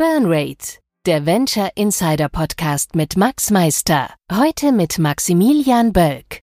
[0.00, 4.08] Burnrate, der Venture Insider Podcast mit Max Meister.
[4.32, 6.40] Heute mit Maximilian Bölk.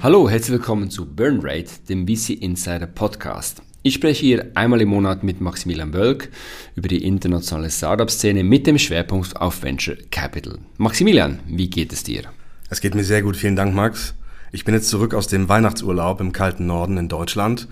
[0.00, 3.62] Hallo, herzlich willkommen zu Burnrate, dem VC Insider Podcast.
[3.82, 6.28] Ich spreche hier einmal im Monat mit Maximilian Bölk
[6.76, 10.60] über die internationale Startup-Szene mit dem Schwerpunkt auf Venture Capital.
[10.76, 12.26] Maximilian, wie geht es dir?
[12.68, 14.14] Es geht mir sehr gut, vielen Dank, Max.
[14.52, 17.68] Ich bin jetzt zurück aus dem Weihnachtsurlaub im kalten Norden in Deutschland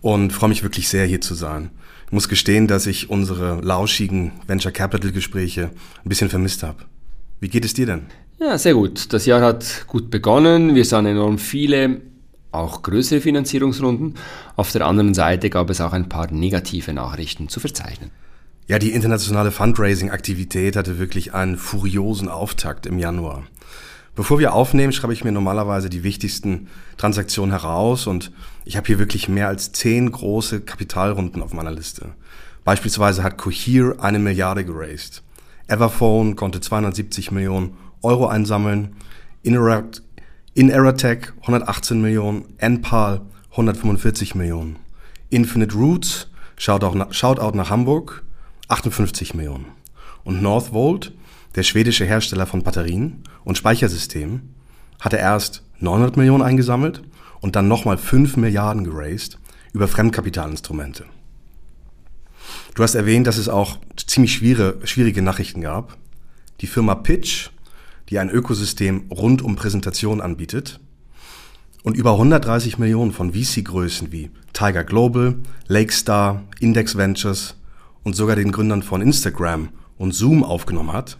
[0.00, 1.70] und freue mich wirklich sehr, hier zu sein.
[2.06, 5.70] Ich muss gestehen, dass ich unsere lauschigen Venture Capital Gespräche
[6.04, 6.84] ein bisschen vermisst habe.
[7.40, 8.02] Wie geht es dir denn?
[8.38, 9.12] Ja, sehr gut.
[9.12, 10.74] Das Jahr hat gut begonnen.
[10.74, 12.00] Wir sahen enorm viele,
[12.52, 14.14] auch größere Finanzierungsrunden.
[14.56, 18.10] Auf der anderen Seite gab es auch ein paar negative Nachrichten zu verzeichnen.
[18.66, 23.42] Ja, die internationale Fundraising-Aktivität hatte wirklich einen furiosen Auftakt im Januar.
[24.14, 28.32] Bevor wir aufnehmen, schreibe ich mir normalerweise die wichtigsten Transaktionen heraus und
[28.64, 32.10] ich habe hier wirklich mehr als zehn große Kapitalrunden auf meiner Liste.
[32.64, 35.22] Beispielsweise hat Cohere eine Milliarde geraced.
[35.68, 38.96] Everphone konnte 270 Millionen Euro einsammeln.
[39.42, 42.44] Ineratech 118 Millionen.
[42.58, 43.22] Enpal
[43.52, 44.76] 145 Millionen.
[45.30, 48.24] Infinite Roots, Shoutout nach Hamburg,
[48.68, 49.66] 58 Millionen.
[50.24, 51.12] Und Northvolt
[51.56, 54.54] der schwedische Hersteller von Batterien und Speichersystemen,
[55.00, 57.02] hatte erst 900 Millionen eingesammelt
[57.40, 59.38] und dann nochmal 5 Milliarden geraced
[59.72, 61.06] über Fremdkapitalinstrumente.
[62.74, 65.96] Du hast erwähnt, dass es auch ziemlich schwierige, schwierige Nachrichten gab.
[66.60, 67.50] Die Firma Pitch,
[68.08, 70.80] die ein Ökosystem rund um Präsentation anbietet,
[71.82, 77.56] und über 130 Millionen von VC-Größen wie Tiger Global, Lakestar, Index Ventures
[78.02, 81.16] und sogar den Gründern von Instagram und Zoom aufgenommen hat,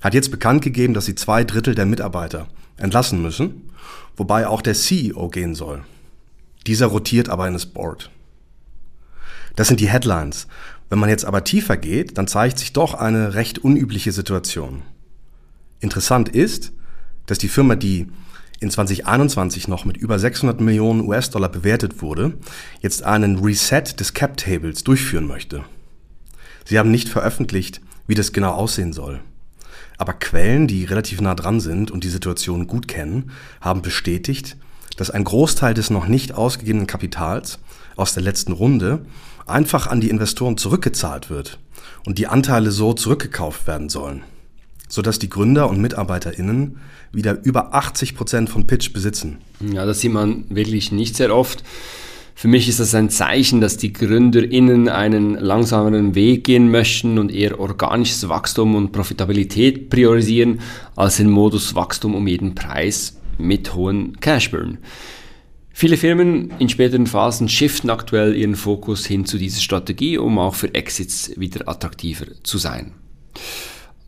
[0.00, 3.70] hat jetzt bekannt gegeben, dass sie zwei Drittel der Mitarbeiter entlassen müssen,
[4.16, 5.82] wobei auch der CEO gehen soll.
[6.66, 8.10] Dieser rotiert aber in das Board.
[9.56, 10.46] Das sind die Headlines.
[10.88, 14.82] Wenn man jetzt aber tiefer geht, dann zeigt sich doch eine recht unübliche Situation.
[15.80, 16.72] Interessant ist,
[17.26, 18.08] dass die Firma, die
[18.60, 22.34] in 2021 noch mit über 600 Millionen US-Dollar bewertet wurde,
[22.80, 25.64] jetzt einen Reset des Cap-Tables durchführen möchte.
[26.64, 29.20] Sie haben nicht veröffentlicht, wie das genau aussehen soll.
[30.02, 33.30] Aber Quellen, die relativ nah dran sind und die Situation gut kennen,
[33.60, 34.56] haben bestätigt,
[34.96, 37.60] dass ein Großteil des noch nicht ausgegebenen Kapitals
[37.94, 39.06] aus der letzten Runde
[39.46, 41.60] einfach an die Investoren zurückgezahlt wird
[42.04, 44.24] und die Anteile so zurückgekauft werden sollen,
[44.88, 46.80] sodass die Gründer und MitarbeiterInnen
[47.12, 49.38] wieder über 80 Prozent von Pitch besitzen.
[49.60, 51.62] Ja, das sieht man wirklich nicht sehr oft.
[52.34, 57.32] Für mich ist das ein Zeichen, dass die GründerInnen einen langsameren Weg gehen möchten und
[57.32, 60.60] eher organisches Wachstum und Profitabilität priorisieren,
[60.96, 64.78] als den Modus Wachstum um jeden Preis mit hohen Cashburn.
[65.74, 70.54] Viele Firmen in späteren Phasen shiften aktuell ihren Fokus hin zu dieser Strategie, um auch
[70.54, 72.92] für Exits wieder attraktiver zu sein.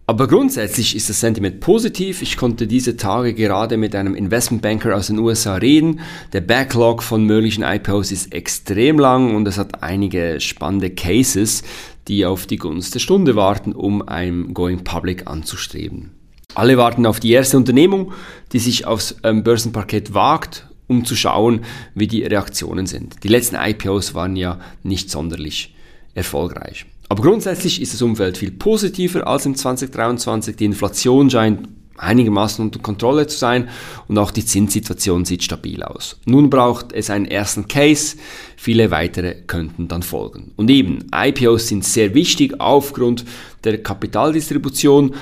[0.07, 2.21] Aber grundsätzlich ist das Sentiment positiv.
[2.21, 6.01] Ich konnte diese Tage gerade mit einem Investmentbanker aus den USA reden.
[6.35, 11.63] Der Backlog von möglichen IPOs ist extrem lang und es hat einige spannende Cases,
[12.07, 16.11] die auf die Gunst der Stunde warten, um ein Going Public anzustreben.
[16.55, 18.13] Alle warten auf die erste Unternehmung,
[18.53, 23.25] die sich aufs ähm, Börsenparkett wagt, um zu schauen, wie die Reaktionen sind.
[23.25, 25.75] Die letzten IPOs waren ja nicht sonderlich
[26.13, 26.85] erfolgreich.
[27.09, 30.57] Aber grundsätzlich ist das Umfeld viel positiver als im 2023.
[30.57, 33.69] Die Inflation scheint einigermaßen unter Kontrolle zu sein
[34.09, 36.19] und auch die Zinssituation sieht stabil aus.
[36.25, 38.17] Nun braucht es einen ersten Case,
[38.57, 40.53] viele weitere könnten dann folgen.
[40.57, 43.25] Und eben, IPOs sind sehr wichtig aufgrund
[43.63, 45.15] der Kapitaldistribution,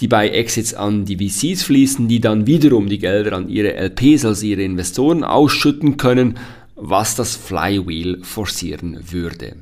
[0.00, 4.24] die bei Exits an die VCs fließen, die dann wiederum die Gelder an ihre LPs,
[4.24, 6.38] also ihre Investoren, ausschütten können,
[6.74, 9.56] was das Flywheel forcieren würde.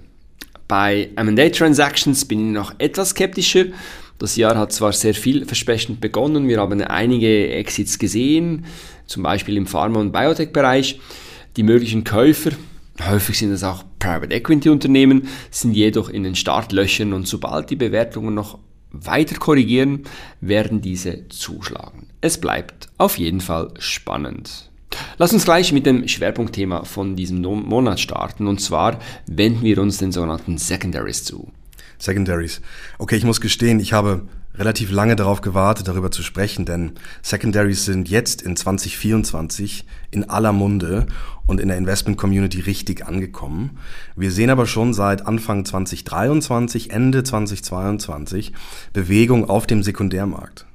[0.71, 3.65] Bei M&A-Transactions bin ich noch etwas skeptischer.
[4.19, 8.67] Das Jahr hat zwar sehr vielversprechend begonnen, wir haben einige Exits gesehen,
[9.05, 11.01] zum Beispiel im Pharma- und Biotech-Bereich.
[11.57, 12.53] Die möglichen Käufer,
[13.03, 18.35] häufig sind es auch Private Equity-Unternehmen, sind jedoch in den Startlöchern und sobald die Bewertungen
[18.35, 18.61] noch
[18.93, 20.05] weiter korrigieren,
[20.41, 22.11] werden diese zuschlagen.
[22.21, 24.70] Es bleibt auf jeden Fall spannend.
[25.19, 29.99] Lass uns gleich mit dem Schwerpunktthema von diesem Monat starten und zwar wenden wir uns
[29.99, 31.53] den sogenannten Secondaries zu.
[31.99, 32.61] Secondaries.
[32.99, 34.23] Okay, ich muss gestehen, ich habe
[34.55, 36.93] relativ lange darauf gewartet, darüber zu sprechen, denn
[37.23, 41.07] Secondaries sind jetzt in 2024 in aller Munde
[41.47, 43.79] und in der Investment Community richtig angekommen.
[44.17, 48.53] Wir sehen aber schon seit Anfang 2023, Ende 2022
[48.93, 50.67] Bewegung auf dem Sekundärmarkt.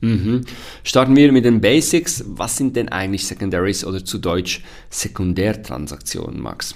[0.00, 0.42] Mhm.
[0.84, 2.24] Starten wir mit den Basics.
[2.26, 6.74] Was sind denn eigentlich Secondaries oder zu Deutsch Sekundärtransaktionen, Max?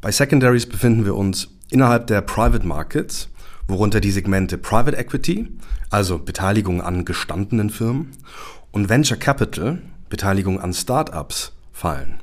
[0.00, 3.28] Bei Secondaries befinden wir uns innerhalb der Private Markets,
[3.66, 5.48] worunter die Segmente Private Equity,
[5.90, 8.12] also Beteiligung an gestandenen Firmen,
[8.70, 12.20] und Venture Capital, Beteiligung an Startups, fallen.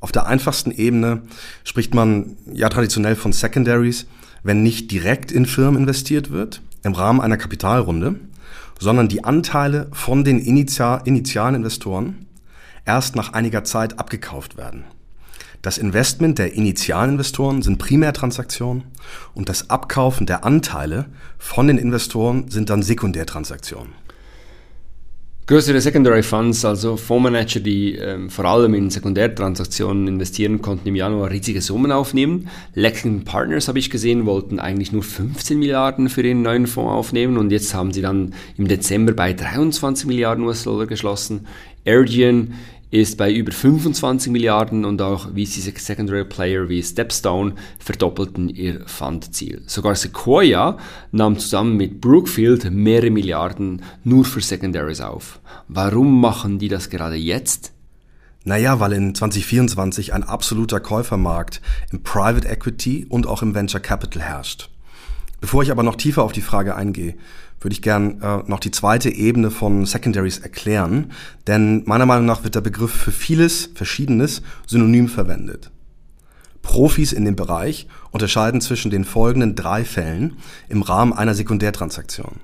[0.00, 1.22] Auf der einfachsten Ebene
[1.64, 4.06] spricht man ja traditionell von Secondaries,
[4.42, 8.20] wenn nicht direkt in Firmen investiert wird, im Rahmen einer Kapitalrunde,
[8.78, 12.26] sondern die Anteile von den Initial initialen Investoren
[12.84, 14.84] erst nach einiger Zeit abgekauft werden.
[15.62, 18.84] Das Investment der Initialinvestoren sind Primärtransaktionen
[19.34, 21.06] und das Abkaufen der Anteile
[21.38, 23.92] von den Investoren sind dann Sekundärtransaktionen.
[25.48, 31.30] Größere Secondary Funds, also Fondsmanager, die ähm, vor allem in Sekundärtransaktionen investieren, konnten im Januar
[31.30, 32.48] riesige Summen aufnehmen.
[32.74, 37.38] Lexington Partners, habe ich gesehen, wollten eigentlich nur 15 Milliarden für ihren neuen Fonds aufnehmen
[37.38, 41.46] und jetzt haben sie dann im Dezember bei 23 Milliarden US-Dollar geschlossen.
[41.84, 42.54] Erdian
[42.90, 49.62] ist bei über 25 Milliarden und auch VC Secondary Player wie Stepstone verdoppelten ihr Fundziel.
[49.66, 50.78] Sogar Sequoia
[51.10, 55.40] nahm zusammen mit Brookfield mehrere Milliarden nur für Secondaries auf.
[55.68, 57.72] Warum machen die das gerade jetzt?
[58.44, 61.60] Naja, weil in 2024 ein absoluter Käufermarkt
[61.90, 64.70] im Private Equity und auch im Venture Capital herrscht.
[65.40, 67.16] Bevor ich aber noch tiefer auf die Frage eingehe,
[67.60, 71.12] würde ich gern äh, noch die zweite Ebene von Secondaries erklären,
[71.46, 75.70] denn meiner Meinung nach wird der Begriff für vieles Verschiedenes synonym verwendet.
[76.62, 80.36] Profis in dem Bereich unterscheiden zwischen den folgenden drei Fällen
[80.68, 82.40] im Rahmen einer Sekundärtransaktion.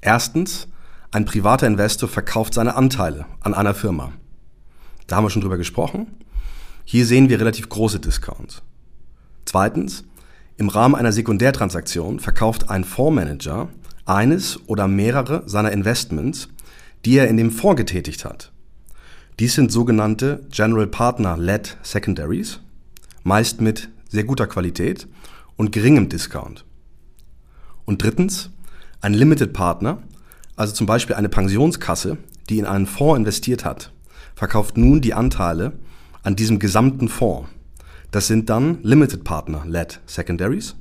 [0.00, 0.68] Erstens,
[1.10, 4.12] ein privater Investor verkauft seine Anteile an einer Firma.
[5.06, 6.06] Da haben wir schon drüber gesprochen.
[6.84, 8.62] Hier sehen wir relativ große Discounts.
[9.44, 10.04] Zweitens,
[10.56, 13.68] im Rahmen einer Sekundärtransaktion verkauft ein Fondsmanager
[14.12, 16.48] eines oder mehrere seiner Investments,
[17.04, 18.52] die er in dem Fonds getätigt hat.
[19.38, 22.60] Dies sind sogenannte General Partner-led Secondaries,
[23.24, 25.08] meist mit sehr guter Qualität
[25.56, 26.64] und geringem Discount.
[27.84, 28.50] Und drittens,
[29.00, 30.02] ein Limited Partner,
[30.54, 32.18] also zum Beispiel eine Pensionskasse,
[32.48, 33.92] die in einen Fonds investiert hat,
[34.34, 35.72] verkauft nun die Anteile
[36.22, 37.48] an diesem gesamten Fonds.
[38.10, 40.76] Das sind dann Limited Partner-led Secondaries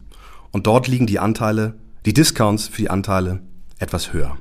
[0.51, 1.75] und dort liegen die Anteile
[2.05, 3.41] die Discounts für die Anteile
[3.79, 4.37] etwas höher.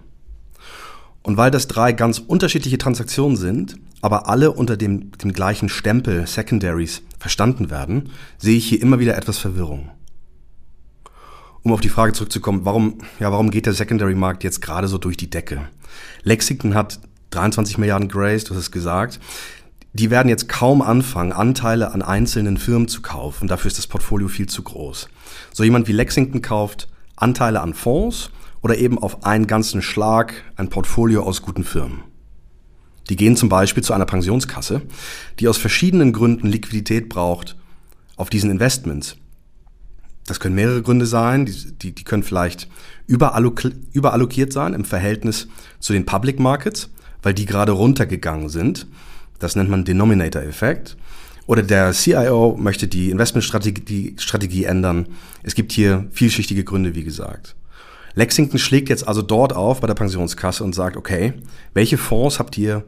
[1.23, 6.27] Und weil das drei ganz unterschiedliche Transaktionen sind, aber alle unter dem, dem gleichen Stempel
[6.27, 9.91] Secondaries verstanden werden, sehe ich hier immer wieder etwas Verwirrung.
[11.63, 15.19] Um auf die Frage zurückzukommen, warum, ja, warum geht der Secondary-Markt jetzt gerade so durch
[15.19, 15.69] die Decke?
[16.23, 19.21] Lexington hat 23 Milliarden Grace, du hast es gesagt.
[19.93, 23.49] Die werden jetzt kaum anfangen, Anteile an einzelnen Firmen zu kaufen.
[23.49, 25.09] Dafür ist das Portfolio viel zu groß.
[25.53, 26.89] So jemand wie Lexington kauft
[27.21, 28.31] Anteile an Fonds
[28.63, 32.03] oder eben auf einen ganzen Schlag ein Portfolio aus guten Firmen.
[33.09, 34.83] Die gehen zum Beispiel zu einer Pensionskasse,
[35.39, 37.57] die aus verschiedenen Gründen Liquidität braucht
[38.17, 39.17] auf diesen Investments.
[40.27, 42.69] Das können mehrere Gründe sein, die, die, die können vielleicht
[43.09, 45.49] überallokiert sein im Verhältnis
[45.81, 46.91] zu den Public Markets,
[47.23, 48.87] weil die gerade runtergegangen sind.
[49.41, 50.97] Das nennt man Denominator-Effekt.
[51.51, 55.09] Oder der CIO möchte die Investmentstrategie Strategie ändern.
[55.43, 57.57] Es gibt hier vielschichtige Gründe, wie gesagt.
[58.15, 61.33] Lexington schlägt jetzt also dort auf bei der Pensionskasse und sagt, okay,
[61.75, 62.85] welche Fonds habt ihr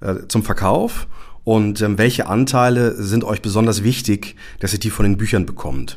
[0.00, 1.06] äh, zum Verkauf
[1.44, 5.96] und ähm, welche Anteile sind euch besonders wichtig, dass ihr die von den Büchern bekommt?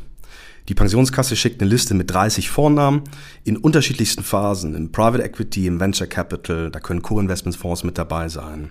[0.69, 3.01] Die Pensionskasse schickt eine Liste mit 30 Vornamen
[3.43, 8.69] in unterschiedlichsten Phasen, im Private Equity, im Venture Capital, da können Co-Investment-Fonds mit dabei sein.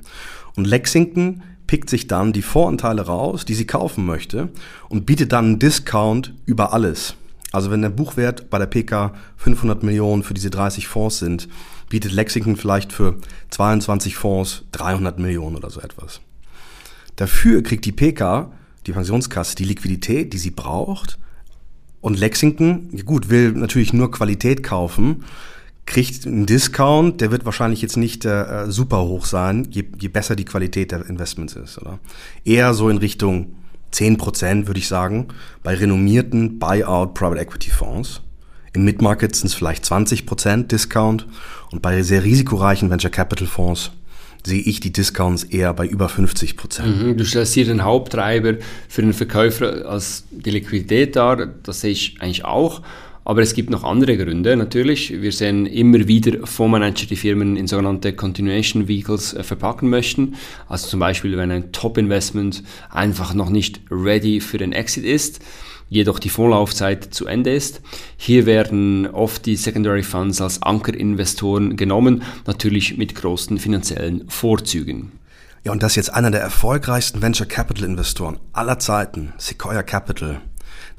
[0.54, 4.50] Und Lexington pickt sich dann die Voranteile raus, die sie kaufen möchte
[4.90, 7.14] und bietet dann einen Discount über alles.
[7.50, 11.48] Also wenn der Buchwert bei der PK 500 Millionen für diese 30 Fonds sind,
[11.88, 13.16] bietet Lexington vielleicht für
[13.48, 16.20] 22 Fonds 300 Millionen oder so etwas.
[17.16, 18.52] Dafür kriegt die PK,
[18.86, 21.18] die Pensionskasse, die Liquidität, die sie braucht.
[22.02, 25.24] Und Lexington, gut, will natürlich nur Qualität kaufen,
[25.86, 30.36] kriegt einen Discount, der wird wahrscheinlich jetzt nicht äh, super hoch sein, je, je besser
[30.36, 31.78] die Qualität der Investments ist.
[31.78, 31.98] Oder?
[32.44, 33.54] Eher so in Richtung
[33.92, 35.28] 10% würde ich sagen,
[35.62, 38.22] bei renommierten Buyout Private Equity Fonds.
[38.72, 41.26] Im Mid-Market sind es vielleicht 20% Discount
[41.72, 43.90] und bei sehr risikoreichen Venture Capital Fonds
[44.44, 48.54] sehe ich die Discounts eher bei über 50% Mhm, du stellst hier den Haupttreiber
[48.88, 52.82] für den Verkäufer als die Liquidität dar, das sehe ich eigentlich auch.
[53.24, 55.22] Aber es gibt noch andere Gründe natürlich.
[55.22, 60.34] Wir sehen immer wieder Fondsmanager, die Firmen in sogenannte Continuation Vehicles äh, verpacken möchten.
[60.68, 65.40] Also zum Beispiel, wenn ein Top-Investment einfach noch nicht ready für den Exit ist,
[65.88, 67.82] jedoch die Vorlaufzeit zu Ende ist.
[68.16, 75.12] Hier werden oft die Secondary Funds als Ankerinvestoren genommen, natürlich mit großen finanziellen Vorzügen.
[75.64, 80.40] Ja, und das ist jetzt einer der erfolgreichsten Venture Capital Investoren aller Zeiten, Sequoia Capital,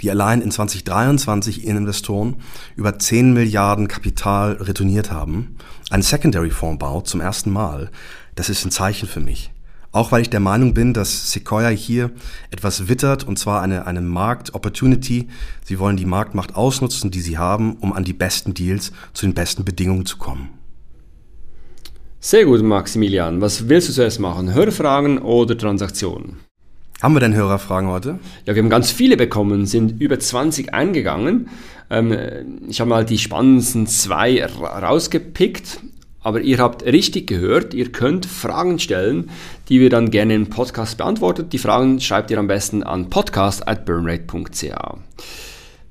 [0.01, 2.37] die allein in 2023 ihren Investoren
[2.75, 5.57] über 10 Milliarden Kapital retourniert haben,
[5.89, 7.91] einen Secondary Fonds baut zum ersten Mal,
[8.35, 9.51] das ist ein Zeichen für mich.
[9.93, 12.09] Auch weil ich der Meinung bin, dass Sequoia hier
[12.49, 15.27] etwas wittert, und zwar eine, eine Markt-Opportunity.
[15.63, 19.35] Sie wollen die Marktmacht ausnutzen, die sie haben, um an die besten Deals zu den
[19.35, 20.49] besten Bedingungen zu kommen.
[22.19, 23.39] Sehr gut, Maximilian.
[23.39, 24.53] Was willst du zuerst machen?
[24.53, 26.37] Hörfragen oder Transaktionen?
[27.03, 28.17] Haben wir denn Hörerfragen heute?
[28.45, 31.50] Ja, wir haben ganz viele bekommen, sind über 20 eingegangen.
[31.89, 32.17] Ähm,
[32.69, 35.81] ich habe mal die spannendsten zwei rausgepickt.
[36.22, 39.31] Aber ihr habt richtig gehört, ihr könnt Fragen stellen,
[39.67, 41.50] die wir dann gerne im Podcast beantworten.
[41.50, 44.98] Die Fragen schreibt ihr am besten an podcast.burnrate.ca.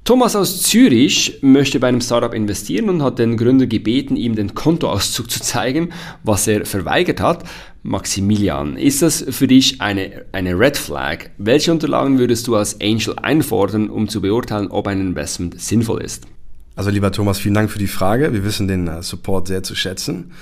[0.05, 4.55] Thomas aus Zürich möchte bei einem Startup investieren und hat den Gründer gebeten, ihm den
[4.55, 5.93] Kontoauszug zu zeigen,
[6.25, 7.45] was er verweigert hat.
[7.83, 11.31] Maximilian, ist das für dich eine, eine Red Flag?
[11.39, 16.27] Welche Unterlagen würdest du als Angel einfordern, um zu beurteilen, ob ein Investment sinnvoll ist?
[16.77, 18.33] Also lieber Thomas, vielen Dank für die Frage.
[18.33, 20.33] Wir wissen den äh, Support sehr zu schätzen.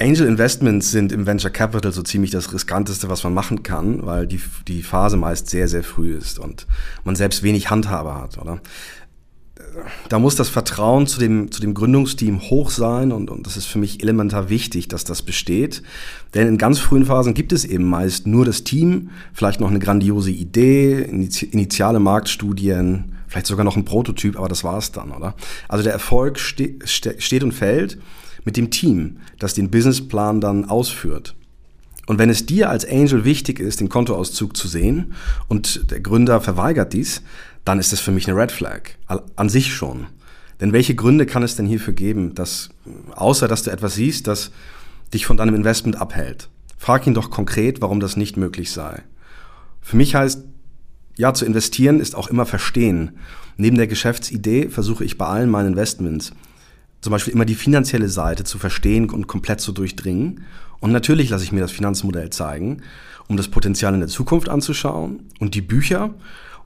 [0.00, 4.26] Angel Investments sind im Venture Capital so ziemlich das riskanteste, was man machen kann, weil
[4.26, 6.66] die, die Phase meist sehr, sehr früh ist und
[7.04, 8.60] man selbst wenig Handhabe hat, oder?
[10.08, 13.66] Da muss das Vertrauen zu dem, zu dem Gründungsteam hoch sein und, und das ist
[13.66, 15.82] für mich elementar wichtig, dass das besteht.
[16.34, 19.78] Denn in ganz frühen Phasen gibt es eben meist nur das Team, vielleicht noch eine
[19.78, 25.34] grandiose Idee, initiale Marktstudien, vielleicht sogar noch ein Prototyp, aber das war's dann, oder?
[25.68, 27.98] Also der Erfolg ste steht und fällt
[28.44, 31.34] mit dem Team, das den Businessplan dann ausführt.
[32.08, 35.12] Und wenn es dir als Angel wichtig ist, den Kontoauszug zu sehen
[35.48, 37.20] und der Gründer verweigert dies,
[37.68, 38.92] dann ist das für mich eine Red Flag.
[39.36, 40.06] An sich schon.
[40.58, 42.70] Denn welche Gründe kann es denn hierfür geben, dass,
[43.14, 44.52] außer dass du etwas siehst, das
[45.12, 46.48] dich von deinem Investment abhält?
[46.78, 49.02] Frag ihn doch konkret, warum das nicht möglich sei.
[49.82, 50.44] Für mich heißt
[51.16, 53.18] ja, zu investieren ist auch immer verstehen.
[53.58, 56.32] Neben der Geschäftsidee versuche ich bei allen meinen Investments
[57.02, 60.44] zum Beispiel immer die finanzielle Seite zu verstehen und komplett zu durchdringen.
[60.80, 62.82] Und natürlich lasse ich mir das Finanzmodell zeigen,
[63.26, 66.14] um das Potenzial in der Zukunft anzuschauen und die Bücher,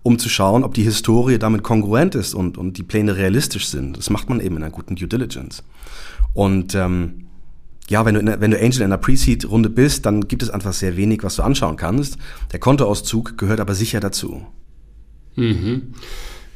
[0.02, 3.96] um zu schauen, ob die Historie damit kongruent ist und, und die Pläne realistisch sind.
[3.96, 5.62] Das macht man eben in einer guten Due Diligence.
[6.34, 7.26] Und ähm,
[7.88, 10.72] ja, wenn du, der, wenn du Angel in einer Pre-Seed-Runde bist, dann gibt es einfach
[10.72, 12.16] sehr wenig, was du anschauen kannst.
[12.52, 14.44] Der Kontoauszug gehört aber sicher dazu.
[15.36, 15.94] Mhm.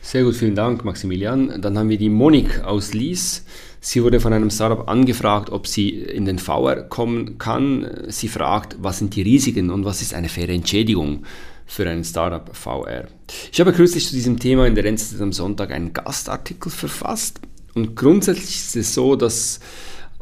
[0.03, 1.61] Sehr gut, vielen Dank, Maximilian.
[1.61, 3.45] Dann haben wir die Monik aus Lies.
[3.81, 7.89] Sie wurde von einem Startup angefragt, ob sie in den VR kommen kann.
[8.09, 11.25] Sie fragt, was sind die Risiken und was ist eine faire Entschädigung
[11.67, 13.09] für ein Startup VR.
[13.53, 17.41] Ich habe kürzlich zu diesem Thema in der Rennzeit am Sonntag einen Gastartikel verfasst.
[17.75, 19.61] Und grundsätzlich ist es so, dass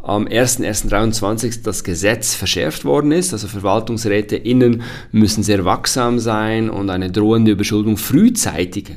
[0.02, 3.32] am 01.01.23 das Gesetz verschärft worden ist.
[3.32, 4.82] Also Verwaltungsräte innen
[5.12, 8.92] müssen sehr wachsam sein und eine drohende Überschuldung frühzeitig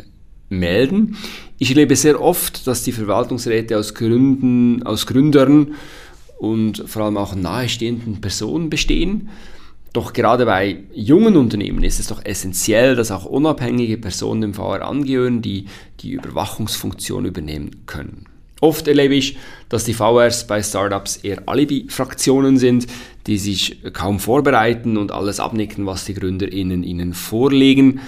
[0.49, 1.17] melden.
[1.57, 5.75] Ich erlebe sehr oft, dass die Verwaltungsräte aus Gründen, aus Gründern
[6.39, 9.29] und vor allem auch nahestehenden Personen bestehen.
[9.97, 14.87] Doch gerade bei jungen Unternehmen ist es doch essentiell, dass auch unabhängige Personen dem VR
[14.87, 15.65] angehören, die
[16.01, 18.27] die Überwachungsfunktion übernehmen können.
[18.59, 19.37] Oft erlebe ich,
[19.69, 22.87] dass die VRs bei Startups eher Alibi-Fraktionen sind,
[23.27, 27.99] die sich kaum vorbereiten und alles abnicken, was die GründerInnen ihnen vorlegen.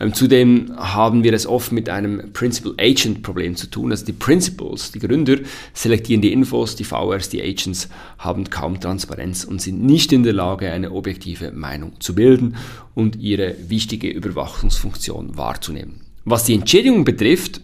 [0.00, 3.90] Ähm, zudem haben wir es oft mit einem Principal-Agent-Problem zu tun.
[3.90, 5.38] Also die Principals, die Gründer,
[5.74, 7.88] selektieren die Infos, die VRs, die Agents
[8.18, 12.56] haben kaum Transparenz und sind nicht in der Lage, eine objektive Meinung zu bilden
[12.94, 16.00] und ihre wichtige Überwachungsfunktion wahrzunehmen.
[16.24, 17.62] Was die Entschädigung betrifft,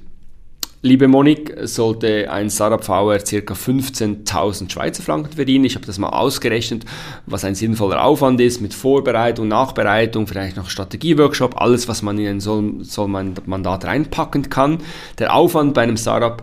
[0.87, 3.55] Liebe Monik, sollte ein Startup VR ca.
[3.55, 5.64] 15.000 Schweizer Franken verdienen.
[5.64, 6.85] Ich habe das mal ausgerechnet,
[7.25, 12.26] was ein sinnvoller Aufwand ist mit Vorbereitung, Nachbereitung, vielleicht noch Strategieworkshop, alles, was man in
[12.26, 14.76] ein soll, man Mandat reinpacken kann.
[15.19, 16.43] Der Aufwand bei einem Startup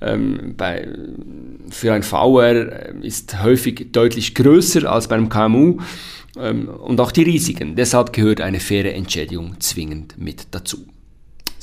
[0.00, 0.88] ähm, bei,
[1.70, 5.78] für ein VR ist häufig deutlich größer als bei einem KMU
[6.36, 7.76] ähm, und auch die Risiken.
[7.76, 10.86] Deshalb gehört eine faire Entschädigung zwingend mit dazu.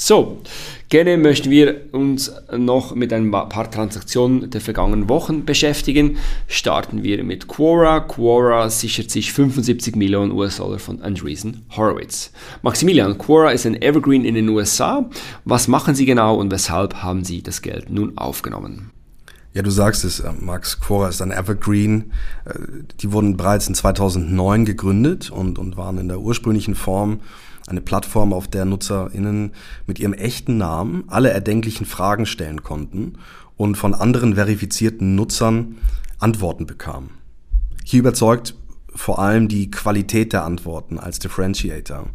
[0.06, 0.42] So,
[0.90, 6.18] gerne möchten wir uns noch mit ein paar Transaktionen der vergangenen Wochen beschäftigen.
[6.50, 8.02] Starten wir mit Quora.
[8.02, 12.34] Quora sichert sich 75 Millionen US-Dollar von Andreessen Horowitz.
[12.64, 15.10] Maximilian, Quora ist ein Evergreen in den USA.
[15.46, 18.92] Was machen Sie genau und weshalb haben Sie das Geld nun aufgenommen?
[19.54, 22.12] Ja, du sagst es, äh, Max Quora ist ein Evergreen.
[22.44, 22.56] Äh,
[23.00, 27.22] die wurden bereits in 2009 gegründet und, und waren in der ursprünglichen Form
[27.68, 29.52] eine Plattform, auf der NutzerInnen
[29.88, 33.14] mit ihrem echten Namen alle erdenklichen Fragen stellen konnten
[33.58, 35.78] und von anderen verifizierten Nutzern
[36.20, 37.12] Antworten bekamen.
[37.84, 38.56] Hier überzeugt
[38.96, 42.06] vor allem die Qualität der Antworten als Differentiator.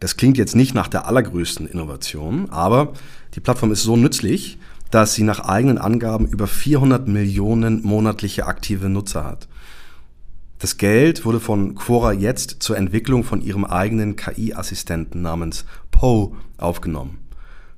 [0.00, 2.92] Das klingt jetzt nicht nach der allergrößten Innovation, aber
[3.34, 4.58] die Plattform ist so nützlich,
[4.90, 9.48] dass sie nach eigenen Angaben über 400 Millionen monatliche aktive Nutzer hat.
[10.62, 17.18] Das Geld wurde von Quora jetzt zur Entwicklung von ihrem eigenen KI-Assistenten namens Poe aufgenommen.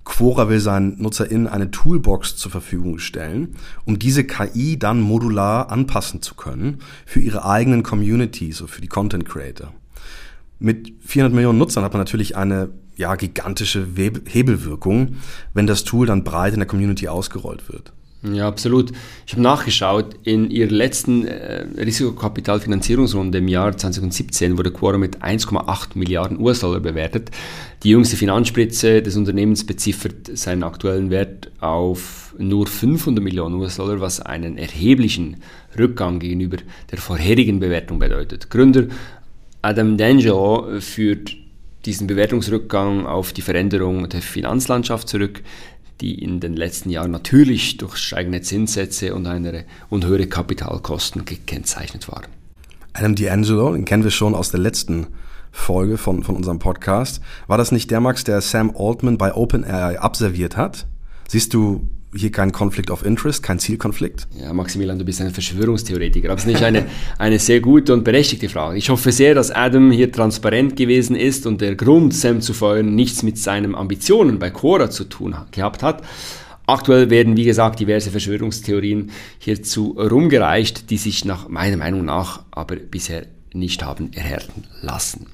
[0.05, 6.21] Quora will seinen NutzerInnen eine Toolbox zur Verfügung stellen, um diese KI dann modular anpassen
[6.21, 9.73] zu können für ihre eigenen Communities, so für die Content Creator.
[10.59, 15.17] Mit 400 Millionen Nutzern hat man natürlich eine ja, gigantische Hebelwirkung,
[15.55, 17.95] wenn das Tool dann breit in der Community ausgerollt wird.
[18.33, 18.91] Ja, absolut.
[19.27, 25.91] Ich habe nachgeschaut, in ihrer letzten äh, Risikokapitalfinanzierungsrunde im Jahr 2017 wurde Quora mit 1,8
[25.95, 27.31] Milliarden US-Dollar bewertet.
[27.83, 34.21] Die jüngste Finanzspritze des Unternehmens beziffert seinen aktuellen Wert auf nur 500 Millionen US-Dollar, was
[34.21, 35.43] einen erheblichen
[35.79, 36.57] Rückgang gegenüber
[36.91, 38.49] der vorherigen Bewertung bedeutet.
[38.49, 38.87] Gründer
[39.61, 41.37] Adam D'Angelo führt
[41.85, 45.43] diesen Bewertungsrückgang auf die Veränderung der Finanzlandschaft zurück,
[46.01, 52.09] die in den letzten Jahren natürlich durch steigende Zinssätze und, eine, und höhere Kapitalkosten gekennzeichnet
[52.09, 52.27] waren.
[52.93, 55.09] Adam D'Angelo, den kennen wir schon aus der letzten
[55.51, 57.21] Folge von, von unserem Podcast.
[57.47, 60.87] War das nicht der Max, der Sam Altman bei OpenAI abserviert hat?
[61.29, 64.27] Siehst du hier kein Conflict of Interest, kein Zielkonflikt?
[64.41, 66.29] Ja, Maximilian, du bist ein Verschwörungstheoretiker.
[66.29, 66.87] Aber es ist nicht eine,
[67.19, 68.79] eine sehr gute und berechtigte Frage.
[68.79, 72.95] Ich hoffe sehr, dass Adam hier transparent gewesen ist und der Grund, Sam zu feuern,
[72.95, 76.03] nichts mit seinen Ambitionen bei Quora zu tun gehabt hat.
[76.67, 82.77] Aktuell werden, wie gesagt, diverse Verschwörungstheorien hierzu rumgereicht, die sich nach meiner Meinung nach aber
[82.77, 85.27] bisher nicht haben erhärten lassen.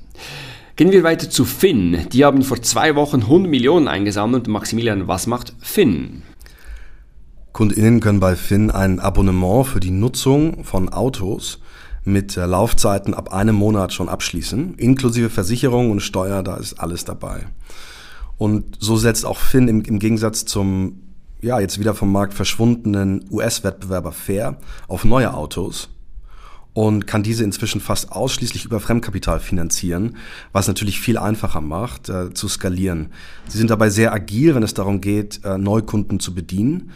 [0.77, 2.07] Gehen wir weiter zu Finn.
[2.13, 4.49] Die haben vor zwei Wochen 100 Millionen eingesammelt.
[4.49, 6.23] Maximilian, was macht Finn?
[7.61, 11.59] KundInnen können bei Finn ein Abonnement für die Nutzung von Autos
[12.05, 17.49] mit Laufzeiten ab einem Monat schon abschließen, inklusive Versicherung und Steuer, da ist alles dabei.
[18.39, 21.03] Und so setzt auch Finn im, im Gegensatz zum
[21.43, 24.57] ja jetzt wieder vom Markt verschwundenen US-Wettbewerber Fair
[24.89, 25.91] auf neue Autos
[26.73, 30.17] und kann diese inzwischen fast ausschließlich über Fremdkapital finanzieren,
[30.53, 33.11] was natürlich viel einfacher macht äh, zu skalieren.
[33.49, 36.93] Sie sind dabei sehr agil, wenn es darum geht, äh, Neukunden zu bedienen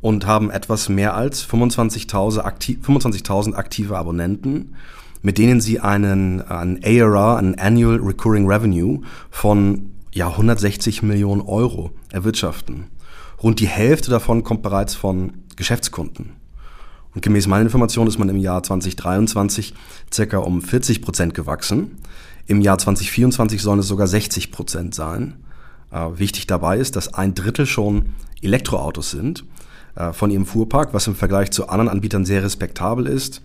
[0.00, 4.74] und haben etwas mehr als 25.000 aktiv, 25 aktive Abonnenten,
[5.22, 11.90] mit denen sie einen, einen ARR, einen Annual Recurring Revenue von ja, 160 Millionen Euro
[12.12, 12.86] erwirtschaften.
[13.42, 16.36] Rund die Hälfte davon kommt bereits von Geschäftskunden.
[17.14, 19.74] Und gemäß meiner Information ist man im Jahr 2023
[20.12, 21.98] circa um 40 Prozent gewachsen.
[22.46, 25.34] Im Jahr 2024 sollen es sogar 60 Prozent sein.
[25.90, 29.44] Äh, wichtig dabei ist, dass ein Drittel schon Elektroautos sind
[30.12, 33.42] von ihrem Fuhrpark, was im Vergleich zu anderen Anbietern sehr respektabel ist.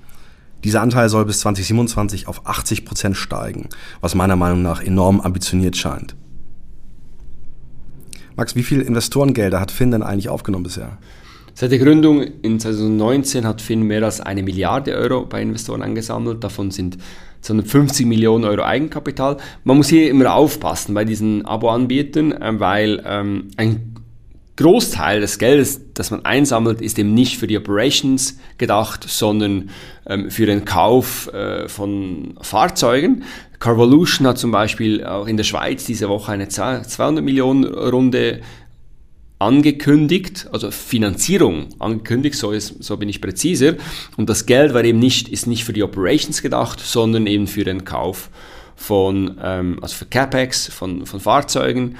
[0.63, 3.67] Dieser Anteil soll bis 2027 auf 80 Prozent steigen,
[4.01, 6.15] was meiner Meinung nach enorm ambitioniert scheint.
[8.35, 10.97] Max, wie viel Investorengelder hat Finn denn eigentlich aufgenommen bisher?
[11.53, 16.43] Seit der Gründung in 2019 hat Finn mehr als eine Milliarde Euro bei Investoren angesammelt.
[16.43, 16.97] Davon sind
[17.41, 19.37] 250 Millionen Euro Eigenkapital.
[19.63, 23.93] Man muss hier immer aufpassen bei diesen Abo-Anbietern, äh, weil ähm, ein
[24.55, 29.71] Großteil des Geldes, das man einsammelt, ist eben nicht für die Operations gedacht, sondern
[30.05, 33.23] ähm, für den Kauf äh, von Fahrzeugen.
[33.59, 38.41] Carvolution hat zum Beispiel auch in der Schweiz diese Woche eine 200 Millionen Runde
[39.39, 43.73] angekündigt, also Finanzierung angekündigt, so, ist, so bin ich präziser.
[44.17, 47.63] Und das Geld war eben nicht, ist nicht für die Operations gedacht, sondern eben für
[47.63, 48.29] den Kauf
[48.75, 51.97] von, ähm, also für CapEx von, von Fahrzeugen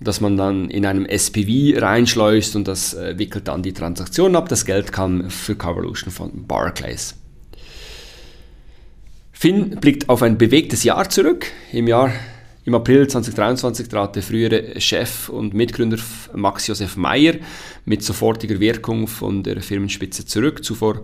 [0.00, 4.48] dass man dann in einem SPV reinschleust und das äh, wickelt dann die Transaktion ab.
[4.48, 7.14] Das Geld kam für Covolution von Barclays.
[9.32, 11.46] Finn blickt auf ein bewegtes Jahr zurück.
[11.72, 12.12] Im Jahr
[12.64, 15.98] im April 2023 trat der frühere Chef und Mitgründer
[16.34, 17.36] Max Josef Meyer
[17.86, 20.64] mit sofortiger Wirkung von der Firmenspitze zurück.
[20.64, 21.02] Zuvor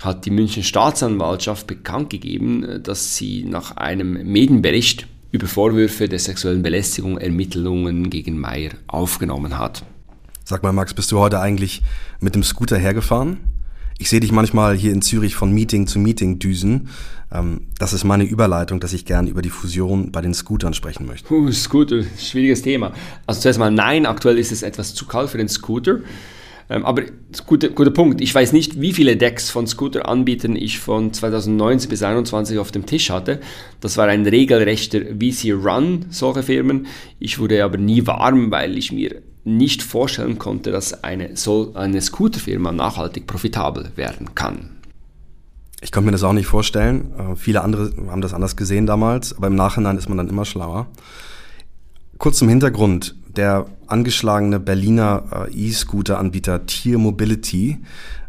[0.00, 6.62] hat die München Staatsanwaltschaft bekannt gegeben, dass sie nach einem Medienbericht über Vorwürfe der sexuellen
[6.62, 9.84] Belästigung Ermittlungen gegen Meyer aufgenommen hat.
[10.44, 11.82] Sag mal, Max, bist du heute eigentlich
[12.20, 13.38] mit dem Scooter hergefahren?
[13.98, 16.88] Ich sehe dich manchmal hier in Zürich von Meeting zu Meeting düsen.
[17.32, 21.04] Ähm, das ist meine Überleitung, dass ich gern über die Fusion bei den Scootern sprechen
[21.04, 21.34] möchte.
[21.34, 22.92] Uh, Scooter, schwieriges Thema.
[23.26, 25.98] Also zuerst mal nein, aktuell ist es etwas zu kalt für den Scooter.
[26.70, 27.02] Ähm, aber
[27.46, 28.20] guter, guter Punkt.
[28.20, 32.86] Ich weiß nicht, wie viele Decks von Scooter-Anbietern ich von 2019 bis 2021 auf dem
[32.86, 33.40] Tisch hatte.
[33.80, 36.86] Das war ein regelrechter VC-Run, solche Firmen.
[37.18, 41.30] Ich wurde aber nie warm, weil ich mir nicht vorstellen konnte, dass eine,
[41.74, 44.70] eine Scooter-Firma nachhaltig profitabel werden kann.
[45.80, 47.12] Ich konnte mir das auch nicht vorstellen.
[47.18, 50.44] Äh, viele andere haben das anders gesehen damals, aber im Nachhinein ist man dann immer
[50.44, 50.88] schlauer.
[52.18, 53.14] Kurz zum Hintergrund.
[53.38, 57.78] Der angeschlagene Berliner äh, E-Scooter-Anbieter Tier Mobility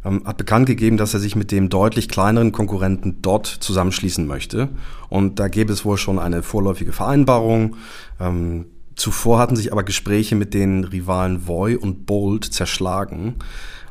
[0.06, 4.69] ähm, hat bekannt gegeben, dass er sich mit dem deutlich kleineren Konkurrenten dort zusammenschließen möchte.
[5.10, 7.76] Und da gäbe es wohl schon eine vorläufige Vereinbarung.
[8.19, 13.38] Ähm, zuvor hatten sich aber Gespräche mit den Rivalen Voy und Bolt zerschlagen.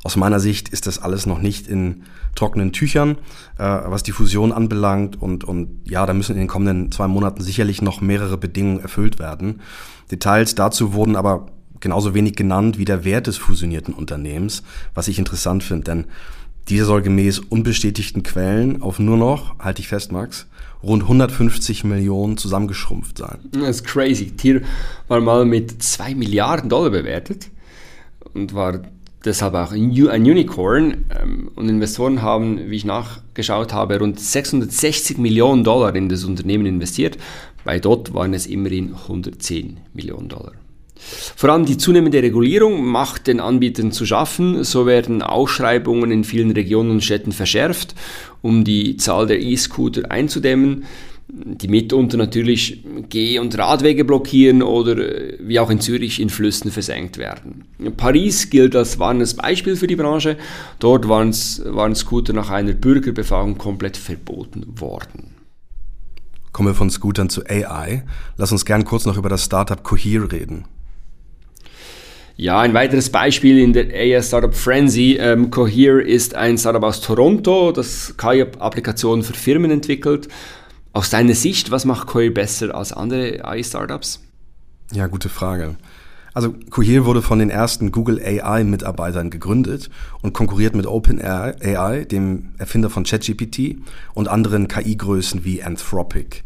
[0.04, 3.16] Aus meiner Sicht ist das alles noch nicht in trockenen Tüchern,
[3.58, 5.20] äh, was die Fusion anbelangt.
[5.20, 9.18] Und, und ja, da müssen in den kommenden zwei Monaten sicherlich noch mehrere Bedingungen erfüllt
[9.18, 9.60] werden.
[10.10, 11.46] Details dazu wurden aber
[11.80, 14.62] genauso wenig genannt wie der Wert des fusionierten Unternehmens,
[14.94, 16.06] was ich interessant finde, denn
[16.68, 20.46] dieser soll gemäß unbestätigten Quellen auf nur noch, halte ich fest, Max,
[20.82, 23.38] rund 150 Millionen zusammengeschrumpft sein.
[23.52, 24.32] Das ist crazy.
[24.32, 24.62] Tier
[25.08, 27.48] war mal mit 2 Milliarden Dollar bewertet
[28.34, 28.82] und war
[29.28, 31.04] deshalb auch ein Unicorn.
[31.20, 36.66] Ähm, und Investoren haben, wie ich nachgeschaut habe, rund 660 Millionen Dollar in das Unternehmen
[36.66, 37.18] investiert.
[37.64, 40.52] Bei dort waren es immerhin 110 Millionen Dollar.
[41.36, 44.64] Vor allem die zunehmende Regulierung macht den Anbietern zu schaffen.
[44.64, 47.94] So werden Ausschreibungen in vielen Regionen und Städten verschärft,
[48.42, 50.84] um die Zahl der E-Scooter einzudämmen
[51.30, 56.70] die mitunter natürlich Geh- und Radwege blockieren oder äh, wie auch in Zürich in Flüssen
[56.70, 57.64] versenkt werden.
[57.96, 60.36] Paris gilt als warnendes Beispiel für die Branche.
[60.78, 61.32] Dort waren,
[61.66, 65.34] waren Scooter nach einer Bürgerbefragung komplett verboten worden.
[66.52, 68.04] Kommen wir von Scootern zu AI.
[68.36, 70.64] Lass uns gern kurz noch über das Startup Cohere reden.
[72.36, 75.18] Ja, ein weiteres Beispiel in der AI Startup Frenzy.
[75.20, 80.28] Ähm, Cohere ist ein Startup aus Toronto, das KI-Applikationen für Firmen entwickelt
[80.92, 84.20] aus deiner Sicht, was macht Cohere besser als andere AI-Startups?
[84.92, 85.76] Ja, gute Frage.
[86.34, 89.90] Also Cohere wurde von den ersten Google AI-Mitarbeitern gegründet
[90.22, 93.76] und konkurriert mit OpenAI, dem Erfinder von ChatGPT
[94.14, 96.42] und anderen KI-Größen wie Anthropic.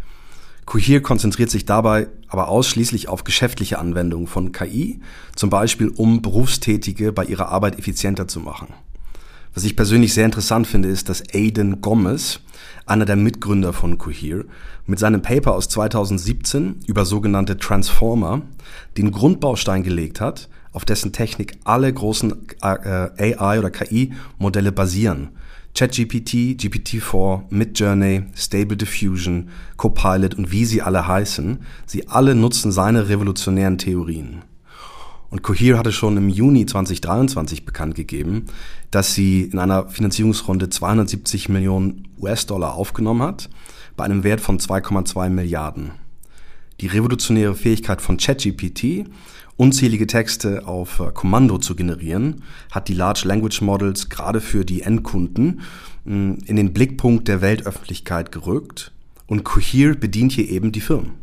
[0.64, 5.00] Cohere konzentriert sich dabei aber ausschließlich auf geschäftliche Anwendungen von KI,
[5.36, 8.68] zum Beispiel um Berufstätige bei ihrer Arbeit effizienter zu machen.
[9.54, 12.40] Was ich persönlich sehr interessant finde, ist, dass Aiden Gomez,
[12.86, 14.46] einer der Mitgründer von Cohere,
[14.86, 18.42] mit seinem Paper aus 2017 über sogenannte Transformer
[18.96, 25.28] den Grundbaustein gelegt hat, auf dessen Technik alle großen äh, AI- oder KI-Modelle basieren.
[25.74, 33.08] ChatGPT, GPT-4, Midjourney, Stable Diffusion, Copilot und wie sie alle heißen, sie alle nutzen seine
[33.08, 34.42] revolutionären Theorien.
[35.32, 38.44] Und Cohere hatte schon im Juni 2023 bekannt gegeben,
[38.90, 43.48] dass sie in einer Finanzierungsrunde 270 Millionen US-Dollar aufgenommen hat,
[43.96, 45.92] bei einem Wert von 2,2 Milliarden.
[46.82, 49.06] Die revolutionäre Fähigkeit von ChatGPT,
[49.56, 54.82] unzählige Texte auf äh, Kommando zu generieren, hat die Large Language Models gerade für die
[54.82, 55.62] Endkunden
[56.04, 58.92] hm, in den Blickpunkt der Weltöffentlichkeit gerückt
[59.26, 61.21] und Cohere bedient hier eben die Firmen.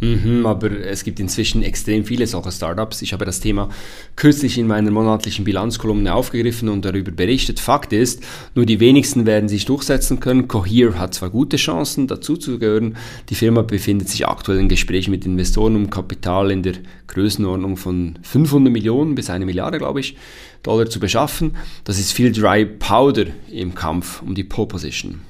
[0.00, 3.02] Mhm, aber es gibt inzwischen extrem viele solcher Startups.
[3.02, 3.68] Ich habe das Thema
[4.14, 7.58] kürzlich in meiner monatlichen Bilanzkolumne aufgegriffen und darüber berichtet.
[7.58, 8.22] Fakt ist,
[8.54, 10.46] nur die wenigsten werden sich durchsetzen können.
[10.46, 12.96] Cohere hat zwar gute Chancen, dazu zu gehören.
[13.28, 16.74] Die Firma befindet sich aktuell in Gesprächen mit Investoren um Kapital in der
[17.08, 20.16] Größenordnung von 500 Millionen bis eine Milliarde, glaube ich,
[20.62, 21.56] Dollar zu beschaffen.
[21.84, 25.22] Das ist viel Dry Powder im Kampf um die Pole Position.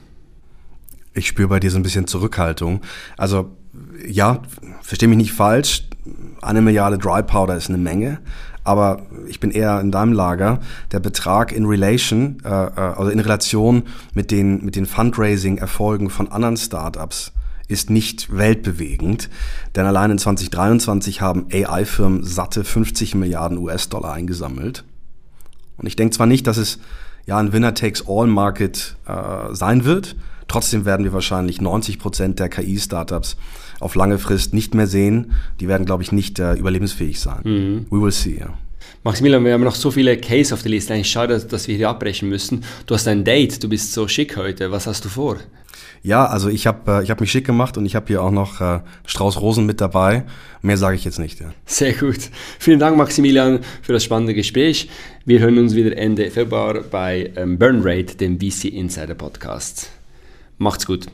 [1.14, 2.83] Ich spüre bei dir so ein bisschen Zurückhaltung.
[3.16, 3.50] Also
[4.06, 4.42] ja,
[4.82, 5.88] verstehe mich nicht falsch,
[6.42, 8.18] eine Milliarde Dry Powder ist eine Menge,
[8.64, 10.61] aber ich bin eher in deinem Lager.
[10.92, 13.84] Der Betrag in Relation, äh, äh, also in Relation
[14.14, 17.32] mit den, mit den Fundraising-Erfolgen von anderen Startups
[17.66, 19.28] ist nicht weltbewegend,
[19.74, 24.84] denn allein in 2023 haben AI-Firmen satte 50 Milliarden US-Dollar eingesammelt.
[25.76, 26.78] Und ich denke zwar nicht, dass es
[27.26, 30.16] ja ein Winner-Takes-All-Market äh, sein wird,
[30.48, 33.37] trotzdem werden wir wahrscheinlich 90 Prozent der KI-Startups
[33.80, 35.32] auf lange Frist nicht mehr sehen.
[35.61, 37.40] Die werden, glaube ich, nicht äh, überlebensfähig sein.
[37.44, 37.87] Mhm.
[37.90, 38.54] We will see, ja.
[39.04, 40.92] Maximilian, wir haben noch so viele Case auf der Liste.
[40.92, 42.64] Eigentlich schade, dass wir hier abbrechen müssen.
[42.87, 44.72] Du hast ein Date, du bist so schick heute.
[44.72, 45.37] Was hast du vor?
[46.02, 48.30] Ja, also ich habe äh, ich hab mich schick gemacht und ich habe hier auch
[48.30, 50.24] noch äh, Strauß Rosen mit dabei.
[50.62, 51.40] Mehr sage ich jetzt nicht.
[51.40, 51.52] Ja.
[51.66, 52.30] Sehr gut.
[52.58, 54.88] Vielen Dank, Maximilian, für das spannende Gespräch.
[55.24, 59.90] Wir hören uns wieder Ende Februar bei ähm, Burn Rate, dem VC Insider Podcast.
[60.59, 61.07] Macht's gut.